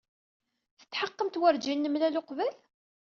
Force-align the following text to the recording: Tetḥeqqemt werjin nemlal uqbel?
Tetḥeqqemt 0.79 1.39
werjin 1.41 1.79
nemlal 1.83 2.15
uqbel? 2.21 2.53